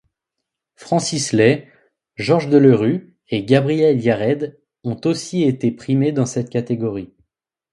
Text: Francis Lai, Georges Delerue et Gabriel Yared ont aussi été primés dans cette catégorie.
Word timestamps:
Francis 0.77 1.31
Lai, 1.31 1.67
Georges 2.15 2.49
Delerue 2.49 3.15
et 3.29 3.43
Gabriel 3.45 4.01
Yared 4.01 4.59
ont 4.83 4.99
aussi 5.05 5.43
été 5.43 5.69
primés 5.69 6.11
dans 6.11 6.25
cette 6.25 6.49
catégorie. 6.49 7.13